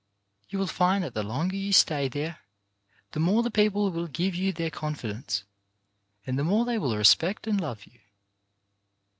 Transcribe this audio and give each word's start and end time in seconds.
You 0.49 0.57
will 0.57 0.65
find 0.65 1.03
that 1.03 1.13
the 1.13 1.21
longer 1.21 1.55
you 1.55 1.71
stay 1.71 2.07
there 2.07 2.39
the 3.11 3.19
more 3.19 3.43
the 3.43 3.51
people 3.51 3.91
will 3.91 4.07
give 4.07 4.33
you 4.33 4.51
their 4.51 4.71
confidence, 4.71 5.43
and 6.25 6.39
the 6.39 6.43
more 6.43 6.65
they 6.65 6.79
will 6.79 6.97
respect 6.97 7.45
and 7.45 7.61
love 7.61 7.85
you. 7.85 7.99